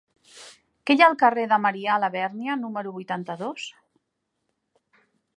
Què 0.89 0.93
hi 0.95 1.01
ha 1.01 1.09
al 1.09 1.17
carrer 1.23 1.43
de 1.51 1.59
Marià 1.65 1.97
Labèrnia 2.03 2.55
número 2.61 2.93
vuitanta-dos? 2.95 3.67